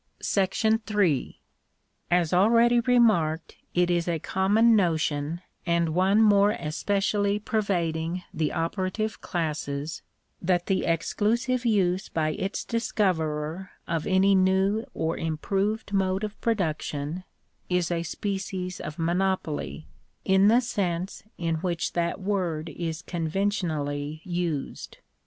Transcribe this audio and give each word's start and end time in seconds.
§3. 0.19 1.35
As 2.09 2.33
already 2.33 2.79
remarked, 2.79 3.57
it 3.75 3.91
is 3.91 4.07
a 4.07 4.17
common 4.17 4.75
notion, 4.75 5.41
and 5.63 5.89
one 5.89 6.19
more 6.23 6.49
especially 6.49 7.37
pervading 7.37 8.23
the 8.33 8.51
operative 8.51 9.21
classes, 9.21 10.01
that 10.41 10.65
the 10.65 10.85
exclusive 10.85 11.67
use 11.67 12.09
by 12.09 12.29
its 12.29 12.65
discoverer 12.65 13.69
of 13.87 14.07
any 14.07 14.33
new 14.33 14.83
or 14.95 15.19
improved 15.19 15.93
mode 15.93 16.23
of 16.23 16.41
produc 16.41 16.81
tion, 16.81 17.23
is 17.69 17.91
a 17.91 18.01
species 18.01 18.79
of 18.81 18.97
monopoly, 18.97 19.85
in 20.25 20.47
the 20.47 20.61
sense 20.61 21.21
in 21.37 21.57
which 21.57 21.93
that 21.93 22.19
word 22.19 22.69
is 22.69 23.03
conventionally 23.03 24.19
used. 24.23 24.97